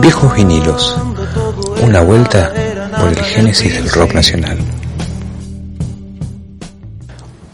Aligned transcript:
Viejos 0.00 0.34
vinilos. 0.34 0.96
Una 1.82 2.02
vuelta 2.02 2.52
por 2.98 3.08
el 3.08 3.22
génesis 3.22 3.74
del 3.74 3.90
rock 3.90 4.14
nacional. 4.14 4.58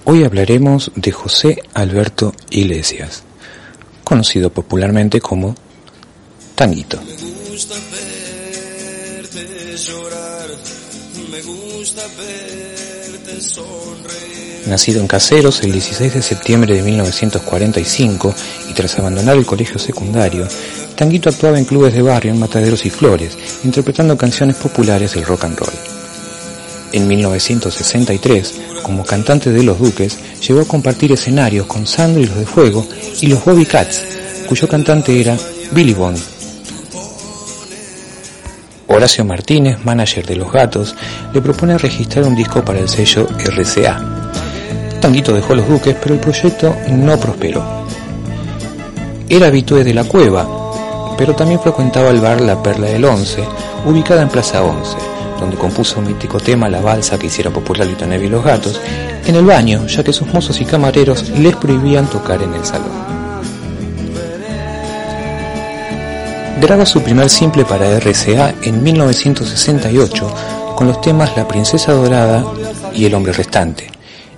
Hoy 0.05 0.23
hablaremos 0.25 0.93
de 0.95 1.11
José 1.11 1.63
Alberto 1.75 2.33
Iglesias, 2.51 3.25
conocido 4.05 4.51
popularmente 4.51 5.21
como 5.21 5.57
Tanguito. 6.55 7.01
Nacido 14.67 15.01
en 15.01 15.07
Caseros 15.07 15.63
el 15.63 15.73
16 15.73 16.15
de 16.15 16.23
septiembre 16.23 16.75
de 16.75 16.83
1945 16.83 18.35
y 18.66 18.66
tras 18.77 18.99
abandonar 18.99 19.39
el 19.39 19.47
colegio 19.47 19.79
secundario, 19.79 20.47
Tanguito 20.95 21.31
actuaba 21.31 21.59
en 21.59 21.65
clubes 21.65 21.95
de 21.95 22.03
barrio 22.03 22.31
en 22.31 22.39
Mataderos 22.39 22.85
y 22.85 22.91
Flores, 22.91 23.37
interpretando 23.65 24.19
canciones 24.19 24.57
populares 24.57 25.15
del 25.15 25.25
rock 25.25 25.45
and 25.45 25.59
roll. 25.59 25.73
En 26.93 27.09
1963, 27.09 28.55
como 28.83 29.05
cantante 29.05 29.51
de 29.51 29.63
Los 29.63 29.79
Duques, 29.79 30.19
llegó 30.47 30.61
a 30.61 30.69
compartir 30.69 31.11
escenarios 31.11 31.67
con 31.67 31.87
Sandro 31.87 32.23
y 32.23 32.27
los 32.27 32.37
de 32.37 32.47
Fuego 32.47 32.87
y 33.21 33.27
los 33.29 33.45
Bobby 33.45 33.65
Cats, 33.65 34.05
cuyo 34.47 34.69
cantante 34.69 35.19
era 35.19 35.37
Billy 35.73 35.95
Bond. 35.95 36.19
Horacio 38.89 39.25
Martínez, 39.25 39.85
manager 39.85 40.25
de 40.27 40.37
Los 40.37 40.53
Gatos, 40.53 40.95
le 41.33 41.41
propone 41.41 41.79
registrar 41.79 42.27
un 42.27 42.37
disco 42.37 42.65
para 42.65 42.79
el 42.79 42.89
sello 42.89 43.27
RCA. 43.27 44.31
Tanguito 45.01 45.33
dejó 45.33 45.55
Los 45.55 45.69
Duques, 45.69 45.97
pero 46.01 46.15
el 46.15 46.21
proyecto 46.21 46.77
no 46.91 47.19
prosperó. 47.19 47.86
Era 49.29 49.49
habitué 49.49 49.83
de 49.83 49.93
la 49.93 50.05
cueva, 50.05 50.47
pero 51.19 51.35
también 51.35 51.59
frecuentaba 51.59 52.11
el 52.11 52.21
bar 52.21 52.41
La 52.41 52.63
Perla 52.63 52.87
del 52.87 53.05
Once, 53.05 53.43
ubicada 53.85 54.23
en 54.23 54.29
Plaza 54.29 54.63
Once, 54.63 54.97
donde 55.41 55.57
compuso 55.57 55.99
un 55.99 56.07
mítico 56.07 56.39
tema, 56.39 56.69
la 56.69 56.81
balsa 56.81 57.19
que 57.19 57.27
hiciera 57.27 57.51
popular 57.51 57.89
Lito 57.89 58.07
Neve 58.07 58.27
y 58.27 58.29
los 58.29 58.45
gatos, 58.45 58.81
en 59.27 59.35
el 59.35 59.45
baño, 59.45 59.85
ya 59.89 60.05
que 60.05 60.13
sus 60.13 60.33
mozos 60.33 60.61
y 60.61 60.65
camareros 60.65 61.29
les 61.31 61.57
prohibían 61.57 62.07
tocar 62.07 62.41
en 62.41 62.55
el 62.55 62.65
salón. 62.65 63.07
Graba 66.61 66.87
su 66.87 67.03
primer 67.03 67.29
simple 67.29 67.65
para 67.65 67.99
RCA 67.99 68.55
en 68.63 68.83
1968 68.83 70.35
con 70.77 70.87
los 70.87 71.01
temas 71.01 71.37
La 71.37 71.49
Princesa 71.49 71.93
Dorada 71.93 72.45
y 72.95 73.07
El 73.07 73.15
Hombre 73.15 73.33
Restante, 73.33 73.91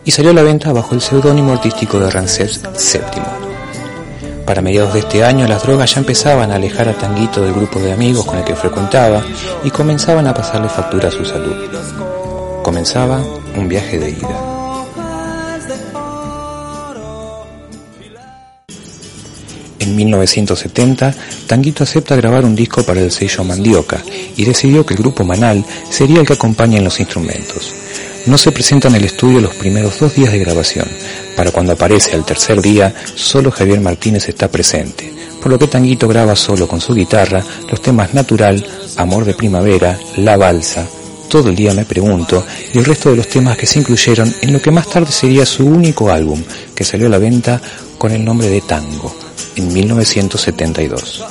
y 0.05 0.11
salió 0.11 0.31
a 0.31 0.35
la 0.35 0.43
venta 0.43 0.73
bajo 0.73 0.95
el 0.95 1.03
seudónimo 1.03 1.53
artístico 1.53 2.01
de 2.01 2.11
Ramsés 2.11 2.63
VII. 2.63 3.48
Para 4.49 4.63
mediados 4.63 4.95
de 4.95 5.01
este 5.01 5.23
año 5.23 5.47
las 5.47 5.63
drogas 5.63 5.93
ya 5.93 6.01
empezaban 6.01 6.51
a 6.51 6.55
alejar 6.55 6.89
a 6.89 6.95
Tanguito 6.95 7.43
del 7.43 7.53
grupo 7.53 7.79
de 7.81 7.93
amigos 7.93 8.25
con 8.25 8.39
el 8.39 8.45
que 8.45 8.57
frecuentaba 8.57 9.23
y 9.63 9.69
comenzaban 9.69 10.27
a 10.27 10.33
pasarle 10.33 10.71
factura 10.71 11.09
a 11.09 11.13
su 11.13 11.23
salud. 11.23 11.55
Comenzaba 12.63 13.23
un 13.55 13.69
viaje 13.69 13.99
de 13.99 14.09
ida. 14.09 14.41
En 19.81 19.95
1970, 19.95 21.15
Tanguito 21.47 21.85
acepta 21.85 22.17
grabar 22.17 22.47
un 22.47 22.57
disco 22.57 22.83
para 22.85 23.03
el 23.03 23.11
sello 23.11 23.45
Mandioca 23.45 24.03
y 24.35 24.47
decidió 24.47 24.87
que 24.87 24.95
el 24.95 25.01
grupo 25.01 25.25
Manal 25.25 25.63
sería 25.91 26.21
el 26.21 26.27
que 26.27 26.33
acompañe 26.33 26.79
en 26.79 26.85
los 26.85 26.99
instrumentos. 27.01 27.75
No 28.29 28.37
se 28.37 28.53
presenta 28.53 28.89
en 28.89 28.97
el 28.97 29.07
estudio 29.07 29.41
los 29.41 29.55
primeros 29.55 29.99
dos 29.99 30.15
días 30.15 30.31
de 30.31 30.39
grabación. 30.39 30.87
Para 31.35 31.51
cuando 31.51 31.73
aparece 31.73 32.15
al 32.15 32.27
tercer 32.27 32.61
día, 32.61 32.95
solo 33.15 33.51
Javier 33.51 33.81
Martínez 33.81 34.29
está 34.29 34.51
presente, 34.51 35.11
por 35.41 35.51
lo 35.51 35.59
que 35.59 35.67
Tanguito 35.67 36.07
graba 36.07 36.37
solo 36.37 36.69
con 36.69 36.79
su 36.79 36.95
guitarra 36.95 37.43
los 37.71 37.81
temas 37.81 38.13
Natural, 38.13 38.63
Amor 38.97 39.25
de 39.25 39.33
Primavera, 39.33 39.99
La 40.19 40.37
Balsa, 40.37 40.87
Todo 41.31 41.49
el 41.49 41.57
día 41.57 41.73
me 41.73 41.87
pregunto 41.87 42.45
y 42.75 42.77
el 42.77 42.85
resto 42.85 43.11
de 43.11 43.17
los 43.17 43.29
temas 43.29 43.57
que 43.57 43.67
se 43.67 43.79
incluyeron 43.79 44.35
en 44.43 44.53
lo 44.53 44.61
que 44.61 44.73
más 44.73 44.91
tarde 44.91 45.11
sería 45.11 45.47
su 45.47 45.65
único 45.67 46.11
álbum, 46.11 46.43
que 46.75 46.85
salió 46.85 47.07
a 47.07 47.11
la 47.11 47.19
venta 47.19 47.63
con 47.97 48.13
el 48.13 48.23
nombre 48.23 48.51
de 48.51 48.61
Tango, 48.61 49.17
en 49.57 49.73
1972. 49.73 51.25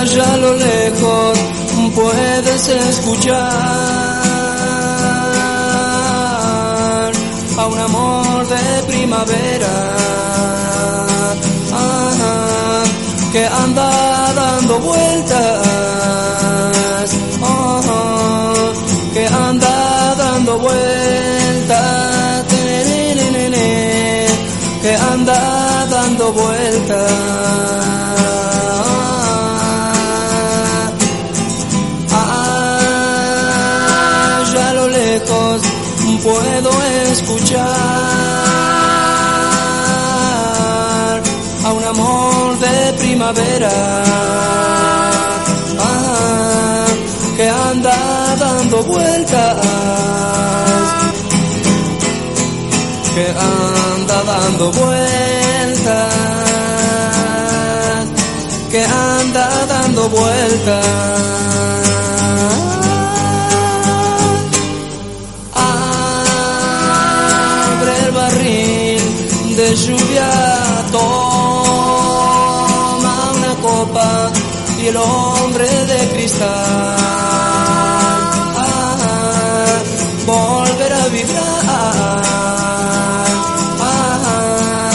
Allá 0.00 0.26
a 0.32 0.36
lo 0.36 0.54
lejos 0.54 1.38
puedes 1.94 2.68
escuchar 2.68 3.30
a 7.56 7.66
un 7.66 7.78
amor 7.78 8.48
de 8.48 8.82
primavera. 8.88 9.96
Que 13.32 13.46
anda 13.46 14.32
dando 14.34 14.80
vueltas, 14.80 15.66
que 19.14 19.26
anda 19.26 20.14
dando 20.16 20.58
vueltas, 20.58 20.99
vueltas. 27.10 27.50
puedo 36.22 36.70
escuchar 37.12 37.62
a 41.64 41.72
un 41.72 41.84
amor 41.84 42.58
de 42.58 42.92
primavera 42.98 43.70
ah, 45.78 46.86
que 47.36 47.48
anda 47.48 48.36
dando 48.38 48.82
vueltas, 48.82 49.56
que 53.14 53.26
anda 53.30 54.22
dando 54.24 54.72
vueltas, 54.72 55.39
dando 60.00 60.08
vueltas. 60.08 61.20
de 69.56 69.74
lluvia 69.76 70.30
toma 70.90 72.12
una 73.36 73.54
copa 73.60 74.30
y 74.80 74.86
el 74.86 74.96
hombre 74.96 75.68
de 75.68 76.08
cristal 76.14 76.48
ah, 78.56 79.82
volver 80.26 80.92
a 80.92 81.08
vibrar, 81.08 82.24
ah, 83.80 84.90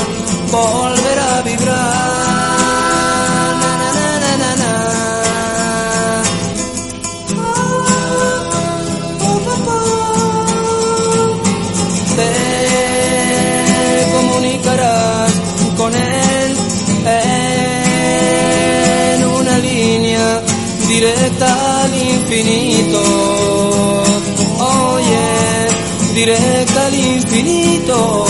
directa 26.26 26.88
al 26.88 26.96
infinito, 26.96 28.26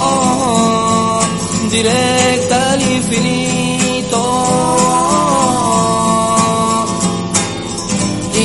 oh, 0.00 1.20
directa 1.70 2.72
al 2.72 2.80
infinito. 2.80 4.22
Y, 8.32 8.38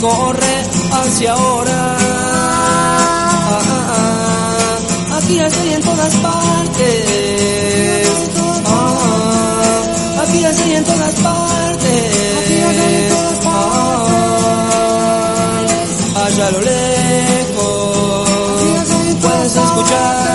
corre 0.00 0.56
hacia 0.90 1.32
ahora. 1.32 1.96
Aquí 5.18 5.38
estoy 5.38 5.72
en 5.74 5.82
todas 5.82 6.14
partes. 6.16 7.17
Aquí, 10.48 10.56
estoy 10.56 10.72
en 10.72 10.84
todas 10.84 11.14
partes. 11.16 12.14
Allá 16.24 16.46
a 16.46 16.50
lo 16.50 16.60
lejos 16.60 18.28
puedes 19.20 19.56
escuchar 19.56 20.27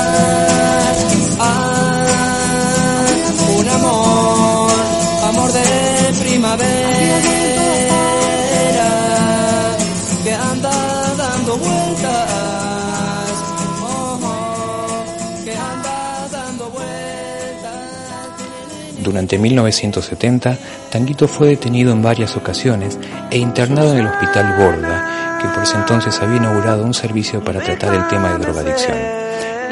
Durante 19.04 19.38
1970, 19.38 20.58
Tanguito 20.90 21.28
fue 21.28 21.50
detenido 21.50 21.92
en 21.92 22.02
varias 22.02 22.38
ocasiones 22.38 22.98
e 23.30 23.38
internado 23.38 23.92
en 23.92 24.00
el 24.00 24.08
hospital 24.08 24.56
Borda, 24.58 25.40
que 25.42 25.48
por 25.50 25.64
ese 25.64 25.76
entonces 25.76 26.18
había 26.22 26.38
inaugurado 26.38 26.86
un 26.86 26.94
servicio 26.94 27.44
para 27.44 27.60
tratar 27.60 27.94
el 27.94 28.08
tema 28.08 28.32
de 28.32 28.40
drogadicción. 28.40 28.98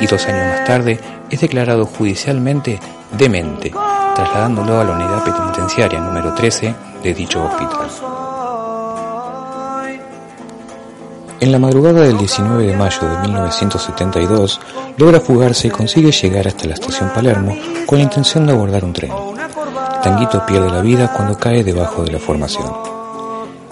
Y 0.02 0.06
dos 0.06 0.26
años 0.28 0.48
más 0.48 0.66
tarde 0.66 1.00
es 1.30 1.40
declarado 1.40 1.86
judicialmente 1.86 2.78
demente, 3.18 3.72
trasladándolo 4.16 4.82
a 4.82 4.84
la 4.84 4.92
unidad 4.92 5.24
penitenciaria 5.24 6.02
número 6.02 6.34
13 6.34 6.76
de 7.02 7.14
dicho 7.14 7.42
hospital. 7.46 8.21
En 11.42 11.52
la 11.52 11.58
madrugada 11.58 12.02
del 12.02 12.20
19 12.20 12.68
de 12.68 12.78
mayo 12.78 13.02
de 13.02 13.18
1972, 13.18 14.62
logra 14.98 15.20
fugarse 15.20 15.70
y 15.70 15.72
consigue 15.72 16.12
llegar 16.12 16.48
hasta 16.48 16.68
la 16.68 16.76
estación 16.76 17.10
Palermo 17.10 17.58
con 17.88 17.98
la 17.98 18.04
intención 18.04 18.46
de 18.46 18.54
abordar 18.54 18.86
un 18.86 18.94
tren. 18.94 19.12
Tanguito 20.04 20.46
pierde 20.46 20.70
la 20.70 20.82
vida 20.82 21.12
cuando 21.12 21.36
cae 21.36 21.64
debajo 21.64 22.04
de 22.04 22.12
la 22.12 22.20
formación. 22.20 22.72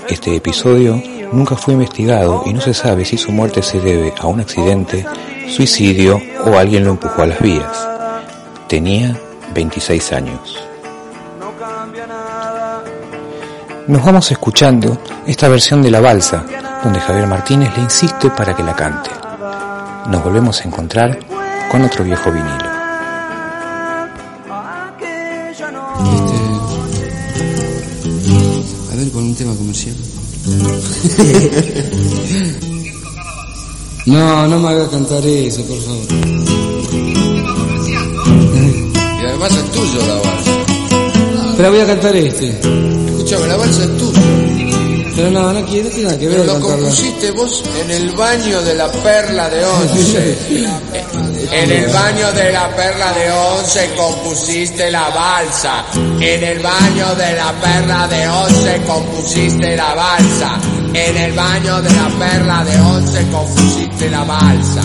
Este 0.07 0.35
episodio 0.35 0.99
nunca 1.31 1.55
fue 1.55 1.75
investigado 1.75 2.41
y 2.47 2.53
no 2.53 2.59
se 2.59 2.73
sabe 2.73 3.05
si 3.05 3.19
su 3.19 3.31
muerte 3.31 3.61
se 3.61 3.79
debe 3.79 4.15
a 4.17 4.25
un 4.25 4.39
accidente, 4.39 5.05
suicidio 5.47 6.19
o 6.45 6.57
alguien 6.57 6.85
lo 6.85 6.89
empujó 6.89 7.21
a 7.21 7.27
las 7.27 7.39
vías. 7.39 7.87
Tenía 8.67 9.15
26 9.53 10.13
años. 10.13 10.57
Nos 13.85 14.03
vamos 14.03 14.31
escuchando 14.31 14.97
esta 15.27 15.47
versión 15.47 15.83
de 15.83 15.91
La 15.91 16.01
Balsa, 16.01 16.45
donde 16.83 16.99
Javier 16.99 17.27
Martínez 17.27 17.75
le 17.75 17.83
insiste 17.83 18.29
para 18.29 18.55
que 18.55 18.63
la 18.63 18.75
cante. 18.75 19.09
Nos 20.09 20.23
volvemos 20.23 20.59
a 20.61 20.63
encontrar 20.63 21.19
con 21.69 21.83
otro 21.83 22.03
viejo 22.03 22.31
vinilo. 22.31 22.69
A 28.91 28.95
ver, 28.95 29.11
con 29.11 29.23
un 29.23 29.35
tema 29.35 29.53
comercial. 29.55 29.95
no, 34.05 34.47
no 34.47 34.59
me 34.59 34.69
haga 34.69 34.89
cantar 34.89 35.25
eso, 35.25 35.63
por 35.63 35.77
favor. 35.79 36.05
Y 39.21 39.25
además 39.25 39.51
es 39.51 39.71
tuyo 39.71 39.99
la 40.07 40.15
balsa. 40.15 40.51
Pero 41.57 41.71
voy 41.71 41.81
a 41.81 41.87
cantar 41.87 42.15
este. 42.15 42.47
Escúchame, 42.49 43.47
la 43.47 43.57
balsa 43.57 43.83
es 43.83 43.97
tuya. 43.97 44.48
Pero 45.19 45.31
no, 45.31 45.51
no 45.51 45.65
quiero, 45.65 45.89
no 45.89 45.95
tiene 45.95 46.05
nada 46.05 46.17
que 46.17 46.27
ver 46.29 46.39
Pero 46.39 46.53
lo 46.53 46.61
compusiste 46.61 47.31
vos 47.31 47.61
en 47.81 47.91
el 47.91 48.11
baño 48.11 48.61
de 48.61 48.73
la 48.73 48.89
perla 48.89 49.49
de 49.49 49.65
once. 49.65 50.37
En 51.51 51.71
el 51.71 51.89
baño 51.91 52.31
de 52.31 52.51
la 52.53 52.73
perla 52.73 53.11
de 53.11 53.31
once 53.31 53.89
compusiste 53.97 54.89
la 54.91 55.09
balsa. 55.09 55.83
En 56.21 56.43
el 56.43 56.59
baño 56.59 57.15
de 57.15 57.35
la 57.35 57.53
perla 57.59 58.07
de 58.07 58.27
once 58.29 58.81
compusiste 58.87 59.75
la 59.75 59.93
balsa. 59.93 60.57
En 60.93 61.17
el 61.17 61.33
baño 61.33 61.81
de 61.81 61.89
la 61.89 62.07
perla 62.17 62.63
de 62.63 62.79
once 62.79 63.27
compusiste 63.29 64.09
la 64.09 64.23
balsa. 64.23 64.81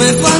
Me 0.00 0.14
falta 0.14 0.39